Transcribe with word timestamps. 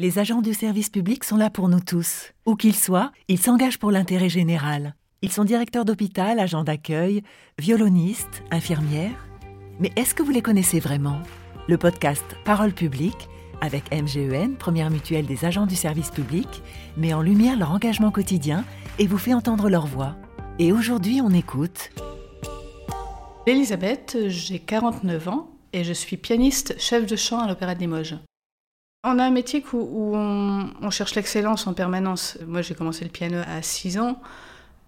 Les 0.00 0.18
agents 0.18 0.42
du 0.42 0.54
service 0.54 0.90
public 0.90 1.22
sont 1.22 1.36
là 1.36 1.50
pour 1.50 1.68
nous 1.68 1.78
tous. 1.78 2.32
Où 2.46 2.56
qu'ils 2.56 2.74
soient, 2.74 3.12
ils 3.28 3.38
s'engagent 3.38 3.78
pour 3.78 3.92
l'intérêt 3.92 4.28
général. 4.28 4.96
Ils 5.22 5.30
sont 5.30 5.44
directeurs 5.44 5.84
d'hôpital, 5.84 6.40
agents 6.40 6.64
d'accueil, 6.64 7.22
violonistes, 7.60 8.42
infirmières. 8.50 9.28
Mais 9.78 9.92
est-ce 9.94 10.16
que 10.16 10.24
vous 10.24 10.32
les 10.32 10.42
connaissez 10.42 10.80
vraiment? 10.80 11.20
Le 11.68 11.78
podcast 11.78 12.24
Parole 12.44 12.72
publique, 12.72 13.28
avec 13.60 13.84
MGEN, 13.94 14.56
première 14.56 14.90
mutuelle 14.90 15.26
des 15.26 15.44
agents 15.44 15.66
du 15.66 15.76
service 15.76 16.10
public, 16.10 16.48
met 16.96 17.14
en 17.14 17.22
lumière 17.22 17.56
leur 17.56 17.70
engagement 17.70 18.10
quotidien 18.10 18.64
et 18.98 19.06
vous 19.06 19.18
fait 19.18 19.32
entendre 19.32 19.68
leur 19.68 19.86
voix. 19.86 20.16
Et 20.58 20.72
aujourd'hui, 20.72 21.20
on 21.22 21.30
écoute. 21.30 21.92
Elisabeth, 23.46 24.18
j'ai 24.26 24.58
49 24.58 25.28
ans 25.28 25.50
et 25.72 25.84
je 25.84 25.92
suis 25.92 26.16
pianiste 26.16 26.74
chef 26.80 27.06
de 27.06 27.14
chant 27.14 27.38
à 27.38 27.46
l'Opéra 27.46 27.76
de 27.76 27.78
Limoges. 27.78 28.16
On 29.06 29.18
a 29.18 29.24
un 29.24 29.30
métier 29.30 29.62
où, 29.74 30.16
on, 30.16 30.90
cherche 30.90 31.14
l'excellence 31.14 31.66
en 31.66 31.74
permanence. 31.74 32.38
Moi, 32.46 32.62
j'ai 32.62 32.74
commencé 32.74 33.04
le 33.04 33.10
piano 33.10 33.36
à 33.46 33.60
6 33.60 33.98
ans 33.98 34.18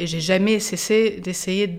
et 0.00 0.08
j'ai 0.08 0.18
jamais 0.18 0.58
cessé 0.58 1.20
d'essayer 1.20 1.78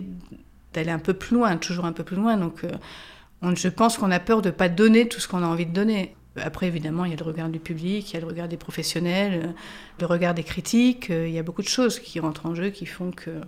d'aller 0.74 0.92
un 0.92 1.00
peu 1.00 1.14
plus 1.14 1.36
loin, 1.36 1.58
toujours 1.58 1.84
un 1.84 1.92
peu 1.92 2.06
plus 2.06 2.16
loin. 2.16 2.38
Donc, 2.38 2.64
euh, 2.64 3.54
je 3.54 3.68
pense 3.68 3.98
qu'on 3.98 4.12
a 4.12 4.20
peur 4.22 4.42
de 4.42 4.48
ne 4.48 4.54
pas 4.54 4.70
donner 4.70 5.10
tout 5.10 5.20
ce 5.20 5.28
qu'on 5.28 5.44
a 5.44 5.46
envie 5.46 5.66
de 5.66 5.74
donner. 5.74 6.16
Après, 6.38 6.68
évidemment, 6.68 7.04
il 7.04 7.12
y 7.12 7.14
a 7.14 7.18
le 7.18 7.26
regard 7.26 7.50
du 7.50 7.60
public, 7.60 8.10
il 8.10 8.14
y 8.14 8.18
a 8.18 8.22
le 8.22 8.28
regard 8.28 8.48
des 8.48 8.56
professionnels, 8.56 9.42
euh, 9.48 9.52
le 10.00 10.06
regard 10.06 10.34
des 10.34 10.44
critiques. 10.44 11.10
Euh, 11.10 11.28
il 11.28 11.34
y 11.34 11.40
a 11.40 11.44
beaucoup 11.44 11.64
de 11.64 11.68
choses 11.68 12.00
qui 12.00 12.22
rentrent 12.22 12.46
en 12.46 12.56
jeu, 12.56 12.70
qui 12.70 12.86
font 12.86 13.12
que 13.12 13.42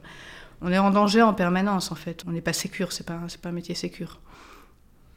on 0.62 0.74
est 0.74 0.78
en 0.78 0.92
danger 0.92 1.22
en 1.22 1.34
permanence, 1.34 1.90
en 1.94 1.96
fait. 1.96 2.24
On 2.28 2.32
n'est 2.32 2.42
pas 2.42 2.52
sécure, 2.52 2.92
c'est 2.92 3.06
pas, 3.06 3.20
pas 3.42 3.50
un 3.50 3.54
métier 3.54 3.76
sécure. 3.76 4.20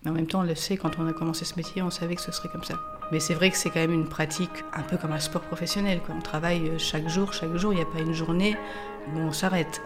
Mais 0.04 0.12
en 0.12 0.14
même 0.14 0.28
temps, 0.28 0.40
on 0.40 0.44
le 0.44 0.54
sait, 0.54 0.76
quand 0.76 1.00
on 1.00 1.06
a 1.08 1.12
commencé 1.12 1.44
ce 1.44 1.56
métier, 1.56 1.82
on 1.82 1.90
savait 1.90 2.14
que 2.14 2.22
ce 2.22 2.30
serait 2.30 2.48
comme 2.48 2.62
ça. 2.62 2.76
Mais 3.12 3.20
c'est 3.20 3.34
vrai 3.34 3.50
que 3.50 3.56
c'est 3.56 3.70
quand 3.70 3.80
même 3.80 3.92
une 3.92 4.08
pratique 4.08 4.64
un 4.72 4.82
peu 4.82 4.96
comme 4.96 5.12
un 5.12 5.20
sport 5.20 5.42
professionnel. 5.42 6.00
On 6.08 6.20
travaille 6.20 6.68
euh, 6.68 6.78
chaque 6.78 7.08
jour, 7.08 7.32
chaque 7.32 7.54
jour, 7.56 7.72
il 7.72 7.76
n'y 7.76 7.82
a 7.82 7.86
pas 7.86 8.00
une 8.00 8.14
journée 8.14 8.56
où 9.14 9.18
on 9.18 9.32
s'arrête. 9.32 9.80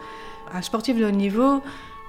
Un 0.53 0.63
sportif 0.63 0.99
de 0.99 1.05
haut 1.05 1.11
niveau, 1.11 1.63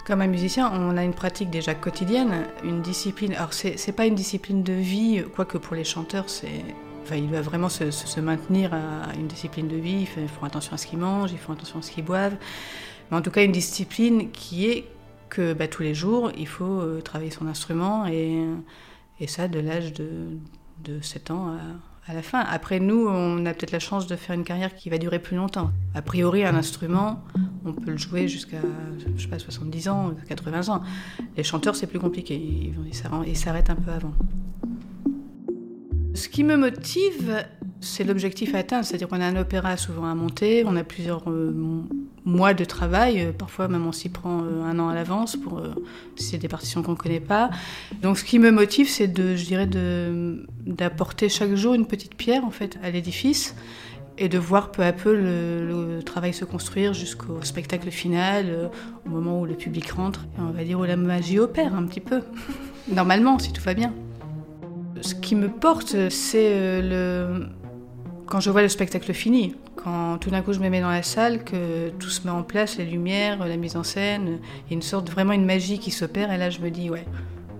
comme 0.06 0.22
un 0.22 0.28
musicien, 0.28 0.72
on 0.74 0.96
a 0.98 1.04
une 1.04 1.14
pratique 1.14 1.50
déjà 1.50 1.76
quotidienne, 1.76 2.46
une 2.64 2.82
discipline. 2.82 3.34
Alors, 3.34 3.54
c'est, 3.54 3.76
n'est 3.86 3.94
pas 3.94 4.06
une 4.06 4.16
discipline 4.16 4.64
de 4.64 4.74
vie, 4.74 5.24
quoique 5.36 5.58
pour 5.58 5.76
les 5.76 5.84
chanteurs, 5.84 6.30
c'est. 6.30 6.64
Enfin, 7.04 7.16
ils 7.16 7.30
doivent 7.30 7.44
vraiment 7.44 7.70
se, 7.70 8.20
maintenir 8.20 8.74
à 8.74 9.14
une 9.16 9.28
discipline 9.28 9.68
de 9.68 9.76
vie. 9.76 10.08
Ils 10.18 10.28
font 10.30 10.46
attention 10.46 10.74
à 10.74 10.78
ce 10.78 10.86
qu'ils 10.86 11.00
mangent, 11.00 11.32
ils 11.32 11.40
font 11.40 11.54
attention 11.54 11.80
à 11.80 11.82
ce 11.82 11.92
qu'ils 11.92 12.06
boivent. 12.06 12.38
Mais 13.10 13.18
en 13.18 13.22
tout 13.22 13.32
cas, 13.32 13.44
une 13.44 13.52
discipline 13.52 14.32
qui 14.32 14.68
est 14.68 14.86
que 15.30 15.54
bah, 15.54 15.68
tous 15.68 15.82
les 15.82 15.96
jours, 15.96 16.32
il 16.38 16.48
faut 16.48 16.80
euh, 16.80 17.02
travailler 17.02 17.32
son 17.32 17.48
instrument 17.48 18.06
et 18.06 18.46
ça 19.28 19.48
de 19.48 19.60
l'âge 19.60 19.94
de, 19.94 20.38
de 20.84 21.02
7 21.02 21.32
ans 21.32 21.58
à, 22.08 22.14
la 22.14 22.22
fin. 22.22 22.40
Après, 22.40 22.80
nous, 22.80 23.08
on 23.08 23.46
a 23.46 23.54
peut-être 23.54 23.72
la 23.72 23.80
chance 23.80 24.06
de 24.08 24.16
faire 24.16 24.36
une 24.36 24.44
carrière 24.44 24.76
qui 24.76 24.90
va 24.90 24.98
durer 24.98 25.20
plus 25.20 25.38
longtemps. 25.38 25.72
A 25.94 26.02
priori, 26.02 26.44
un 26.44 26.56
instrument, 26.56 27.24
on 27.64 27.72
peut 27.72 27.92
le 27.92 27.98
jouer 27.98 28.28
jusqu'à, 28.28 28.58
je 29.16 29.22
sais 29.22 29.30
pas, 29.30 29.40
70 29.40 29.88
ans, 29.88 30.14
80 30.28 30.74
ans. 30.74 30.82
Les 31.38 31.44
chanteurs, 31.44 31.76
c'est 31.76 31.88
plus 31.88 32.00
compliqué. 32.00 32.74
Ils 33.26 33.38
s'arrêtent 33.38 33.70
un 33.70 33.76
peu 33.76 33.92
avant. 33.92 34.14
Ce 36.14 36.28
qui 36.28 36.44
me 36.44 36.58
motive, 36.58 37.46
c'est 37.80 38.04
l'objectif 38.04 38.54
à 38.56 38.60
atteindre. 38.60 38.86
C'est-à-dire 38.86 39.08
qu'on 39.08 39.22
a 39.22 39.26
un 39.26 39.38
opéra 39.38 39.78
souvent 39.78 40.06
à 40.06 40.16
monter, 40.16 40.64
on 40.66 40.76
a 40.76 40.84
plusieurs 40.84 41.30
euh, 41.30 41.84
mois 42.26 42.54
de 42.54 42.64
travail, 42.66 43.22
euh, 43.22 43.32
parfois 43.32 43.68
même 43.68 43.86
on 43.86 43.92
s'y 43.92 44.10
prend 44.10 44.42
euh, 44.44 44.64
un 44.64 44.78
an 44.80 44.90
à 44.90 44.96
l'avance 44.96 45.36
pour 45.36 45.62
si 46.16 46.26
c'est 46.26 46.38
des 46.38 46.48
partitions 46.48 46.84
qu'on 46.84 46.92
ne 46.92 46.98
connaît 46.98 47.20
pas. 47.20 47.50
Donc 48.02 48.18
ce 48.18 48.24
qui 48.24 48.40
me 48.40 48.52
motive, 48.52 48.90
c'est 48.90 49.08
de, 49.08 49.36
je 49.36 49.46
dirais, 49.46 49.68
d'apporter 50.66 51.30
chaque 51.30 51.56
jour 51.56 51.74
une 51.74 51.86
petite 51.86 52.16
pierre 52.16 52.46
en 52.46 52.52
fait 52.52 52.78
à 52.84 52.92
l'édifice 52.92 53.56
et 54.18 54.30
de 54.30 54.38
voir 54.38 54.72
peu 54.72 54.84
à 54.84 54.94
peu 54.94 55.16
le, 55.16 56.02
travail 56.04 56.34
se 56.34 56.46
construire 56.46 56.94
jusqu'au 56.94 57.42
spectacle 57.42 57.90
final, 57.90 58.70
au 59.06 59.10
moment 59.10 59.40
où 59.40 59.46
le 59.46 59.54
public 59.56 59.90
rentre, 59.92 60.26
et 60.38 60.42
on 60.42 60.52
va 60.52 60.64
dire 60.64 60.80
où 60.80 60.84
la 60.84 60.98
magie 60.98 61.40
opère 61.40 61.74
un 61.74 61.84
petit 61.86 62.02
peu. 62.02 62.22
Normalement, 62.92 63.40
si 63.40 63.54
tout 63.54 63.62
va 63.62 63.74
bien. 63.74 63.94
Ce 65.02 65.16
qui 65.16 65.36
me 65.36 65.48
porte, 65.48 66.10
c'est 66.10 66.82
le 66.82 67.48
quand 68.32 68.40
je 68.40 68.50
vois 68.50 68.62
le 68.62 68.70
spectacle 68.70 69.12
fini, 69.14 69.56
quand 69.84 70.18
tout 70.20 70.30
d'un 70.30 70.42
coup 70.42 70.54
je 70.54 70.60
me 70.60 70.70
mets 70.70 70.82
dans 70.82 70.90
la 70.90 71.04
salle, 71.04 71.44
que 71.44 71.90
tout 71.90 72.10
se 72.10 72.26
met 72.26 72.32
en 72.32 72.44
place, 72.44 72.78
les 72.78 72.86
lumières, 72.86 73.46
la 73.46 73.58
mise 73.58 73.76
en 73.76 73.84
scène, 73.84 74.40
il 74.68 74.72
y 74.72 74.74
a 74.74 74.74
une 74.74 74.82
sorte, 74.82 75.10
vraiment 75.10 75.34
une 75.34 75.46
magie 75.46 75.80
qui 75.80 75.92
s'opère, 75.92 76.32
et 76.32 76.38
là 76.38 76.50
je 76.50 76.60
me 76.60 76.70
dis, 76.70 76.90
ouais, 76.90 77.06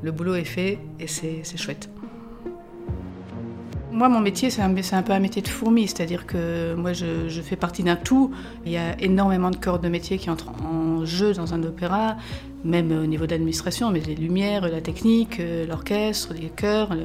le 0.02 0.12
boulot 0.12 0.36
est 0.36 0.44
fait 0.44 0.80
et 1.00 1.08
c'est 1.08 1.58
chouette. 1.58 1.90
Moi, 4.02 4.10
mon 4.10 4.20
métier, 4.20 4.50
c'est 4.50 4.64
un, 4.64 5.04
peu 5.04 5.14
un 5.14 5.20
métier 5.20 5.44
de 5.44 5.48
fourmi, 5.48 5.88
c'est-à-dire 5.88 6.26
que 6.26 6.74
moi, 6.74 6.92
je, 6.92 7.40
fais 7.44 7.56
partie 7.56 7.84
d'un 7.84 7.96
tout. 7.96 8.32
Il 8.66 8.72
y 8.72 8.78
a 8.78 9.00
énormément 9.00 9.52
de 9.52 9.58
corps 9.58 9.78
de 9.78 9.90
métier 9.90 10.18
qui 10.18 10.32
entrent 10.32 10.54
en 10.66 11.06
jeu 11.06 11.34
dans 11.34 11.54
un 11.54 11.62
opéra, 11.62 12.18
même 12.64 12.92
au 12.92 13.06
niveau 13.06 13.28
d'administration, 13.28 13.92
mais 13.92 14.00
les 14.00 14.16
lumières, 14.16 14.68
la 14.68 14.82
technique, 14.82 15.40
euh, 15.40 15.68
l'orchestre, 15.68 16.34
les 16.34 16.50
chœurs. 16.50 16.98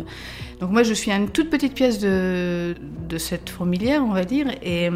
Donc 0.58 0.70
moi, 0.70 0.84
je 0.84 0.94
suis 0.94 1.10
une 1.10 1.28
toute 1.28 1.50
petite 1.50 1.74
pièce 1.74 1.98
de, 1.98 2.74
de 3.06 3.18
cette 3.18 3.50
fourmilière, 3.50 4.02
on 4.02 4.14
va 4.14 4.24
dire, 4.24 4.46
et... 4.62 4.88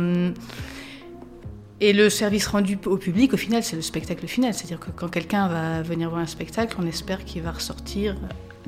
Et 1.83 1.95
le 1.95 2.11
service 2.11 2.47
rendu 2.47 2.79
au 2.85 2.99
public, 2.99 3.33
au 3.33 3.39
final, 3.39 3.63
c'est 3.63 3.77
le 3.77 3.81
spectacle 3.81 4.27
final. 4.27 4.53
C'est-à-dire 4.53 4.79
que 4.79 4.91
quand 4.91 5.09
quelqu'un 5.09 5.49
va 5.49 5.81
venir 5.81 6.11
voir 6.11 6.21
un 6.21 6.27
spectacle, 6.27 6.77
on 6.79 6.87
espère 6.87 7.25
qu'il 7.25 7.41
va 7.41 7.53
ressortir 7.53 8.17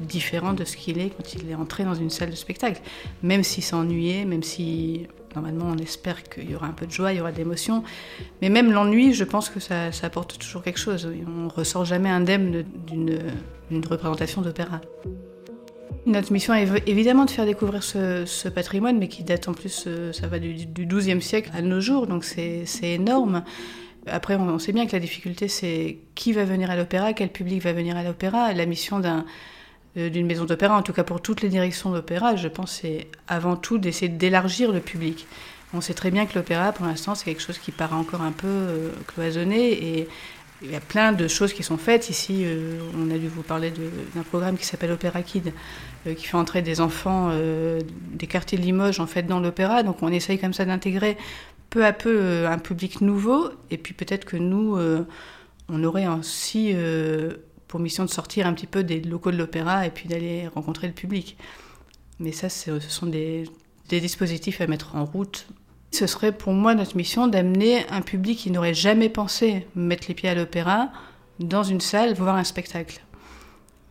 différent 0.03 0.53
de 0.53 0.65
ce 0.65 0.77
qu'il 0.77 0.99
est 0.99 1.11
quand 1.11 1.35
il 1.35 1.51
est 1.51 1.55
entré 1.55 1.85
dans 1.85 1.95
une 1.95 2.11
salle 2.11 2.31
de 2.31 2.37
spectacle. 2.37 2.81
Même 3.23 3.43
s'il 3.43 3.63
s'ennuyait, 3.63 4.25
même 4.25 4.43
si 4.43 5.07
normalement 5.35 5.67
on 5.73 5.79
espère 5.79 6.23
qu'il 6.25 6.51
y 6.51 6.55
aura 6.55 6.67
un 6.67 6.73
peu 6.73 6.87
de 6.87 6.93
joie, 6.93 7.13
il 7.13 7.19
y 7.19 7.21
aura 7.21 7.33
de 7.33 7.39
l'émotion. 7.39 7.83
Mais 8.41 8.49
même 8.49 8.73
l'ennui, 8.73 9.15
je 9.15 9.25
pense 9.25 9.49
que 9.49 9.61
ça, 9.61 9.91
apporte 10.03 10.39
toujours 10.39 10.63
quelque 10.63 10.81
chose. 10.81 11.09
On 11.27 11.49
ressort 11.49 11.85
jamais 11.85 12.11
indemne 12.11 12.65
d'une 12.87 13.87
représentation 13.87 14.43
d'opéra. 14.43 14.81
Notre 16.05 16.33
mission 16.33 16.53
est 16.53 16.89
évidemment 16.89 17.27
de 17.27 17.31
faire 17.31 17.47
découvrir 17.47 17.85
ce, 17.85 18.49
patrimoine, 18.49 18.99
mais 18.99 19.07
qui 19.07 19.23
date 19.23 19.47
en 19.47 19.55
plus, 19.55 19.85
euh, 19.87 20.13
ça 20.13 20.27
va 20.27 20.41
du, 20.41 20.67
XIIe 20.67 21.23
siècle 21.23 21.51
à 21.55 21.63
nos 21.63 21.81
jours, 21.81 22.09
donc 22.09 22.25
c'est 22.25 22.67
énorme. 22.83 23.45
Après, 24.09 24.35
on 24.35 24.59
sait 24.59 24.73
bien 24.73 24.87
que 24.87 24.93
la 24.93 24.99
difficulté, 24.99 25.47
c'est 25.47 25.99
qui 26.17 26.33
va 26.33 26.45
venir 26.45 26.71
à 26.71 26.77
l'opéra, 26.77 27.13
quel 27.13 27.29
public 27.29 27.63
va 27.63 27.73
venir 27.73 27.97
à 27.97 28.03
l'opéra. 28.03 28.53
La 28.53 28.67
mission 28.67 28.99
d'un 28.99 29.25
d'une 29.97 30.27
maison 30.27 30.45
d'opéra, 30.45 30.77
en 30.77 30.83
tout 30.83 30.93
cas 30.93 31.05
pour 31.05 31.21
toutes 31.21 31.43
les 31.43 31.49
directions 31.49 31.91
d'opéra, 31.91 32.37
je 32.37 32.49
pense 32.49 32.81
c'est 32.83 33.09
avant 33.29 33.57
tout 33.57 33.79
d'essayer 33.79 34.09
d'élargir 34.09 34.73
le 34.73 34.81
public. 34.81 35.27
On 35.75 35.81
sait 35.81 35.95
très 35.95 36.11
bien 36.11 36.27
que 36.27 36.35
l'opéra, 36.35 36.73
pour 36.73 36.87
l'instant, 36.87 37.15
c'est 37.15 37.25
quelque 37.25 37.43
chose 37.43 37.59
qui 37.59 37.73
paraît 37.73 37.95
encore 37.95 38.23
un 38.23 38.33
peu 38.33 38.47
euh, 38.47 38.91
cloisonné 39.07 39.73
et 39.73 40.09
il 40.63 40.71
y 40.71 40.77
a 40.77 40.81
plein 40.81 41.13
de 41.13 41.29
choses 41.29 41.53
qui 41.53 41.63
sont 41.63 41.77
faites. 41.77 42.09
Ici, 42.09 42.43
euh, 42.45 42.79
on 42.97 43.11
a 43.11 43.19
dû 43.19 43.27
vous 43.27 43.43
parler 43.43 43.73
d'un 44.15 44.23
programme 44.23 44.57
qui 44.57 44.65
s'appelle 44.65 44.93
Opéra 44.93 45.23
Kid, 45.23 45.53
qui 46.17 46.25
fait 46.25 46.37
entrer 46.37 46.63
des 46.63 46.81
enfants 46.81 47.31
des 48.13 48.27
quartiers 48.27 48.59
de 48.59 48.63
Limoges 48.63 48.99
en 48.99 49.07
fait 49.07 49.23
dans 49.25 49.41
l'opéra. 49.41 49.83
Donc 49.83 50.03
on 50.03 50.09
essaye 50.09 50.39
comme 50.39 50.53
ça 50.53 50.65
d'intégrer 50.65 51.17
peu 51.71 51.85
à 51.85 51.93
peu 51.93 52.47
un 52.47 52.59
public 52.59 53.01
nouveau. 53.01 53.51
Et 53.71 53.77
puis 53.77 53.95
peut-être 53.95 54.25
que 54.25 54.37
nous, 54.37 54.79
on 55.69 55.85
aurait 55.85 56.07
aussi 56.07 56.75
pour 57.73 57.81
mission 57.81 58.05
de 58.05 58.11
sortir 58.11 58.47
un 58.47 58.53
petit 58.53 58.67
peu 58.67 58.85
des 58.85 59.01
locaux 59.01 59.31
de 59.31 59.39
l'opéra 59.39 59.87
et 59.87 59.91
puis 59.91 60.07
d'aller 60.07 60.47
rencontrer 60.47 60.89
le 60.89 60.93
public. 60.93 61.39
Mais 62.19 62.31
ça, 62.31 62.51
ce 62.51 62.81
sont 62.81 63.07
des, 63.07 63.49
dispositifs 63.89 64.61
à 64.61 64.67
mettre 64.67 64.95
en 64.95 65.07
route. 65.07 65.47
Ce 65.91 66.07
serait 66.07 66.37
pour 66.37 66.53
moi 66.53 66.75
notre 66.75 66.99
mission 66.99 67.29
d'amener 67.29 67.89
un 67.89 68.03
public 68.03 68.41
qui 68.41 68.51
n'aurait 68.51 68.75
jamais 68.75 69.09
pensé 69.09 69.67
mettre 69.75 70.05
les 70.09 70.15
pieds 70.15 70.29
à 70.29 70.35
l'opéra 70.35 70.93
dans 71.41 71.63
une 71.63 71.81
salle 71.81 72.13
voir 72.13 72.37
un 72.37 72.45
spectacle. 72.45 73.01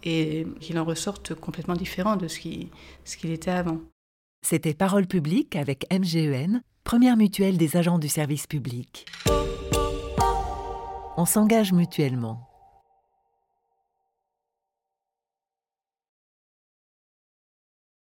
Et 0.03 0.45
qu'il 0.59 0.77
en 0.77 0.85
ressorte 0.85 1.33
complètement 1.33 1.75
différent 1.75 2.17
de 2.17 2.27
ce 2.27 2.39
qu'il 2.39 2.67
ce 3.03 3.25
était 3.25 3.49
avant. 3.49 3.79
C'était 4.45 4.75
Parole 4.75 5.07
publique 5.07 5.55
avec 5.55 5.91
MGEN, 5.91 6.61
première 6.83 7.17
mutuelle 7.17 7.57
des 7.57 7.77
agents 7.77 7.97
du 7.97 8.09
service 8.09 8.45
public. 8.45 9.07
On 11.17 11.25
s'engage 11.25 11.73
mutuellement. 11.73 12.50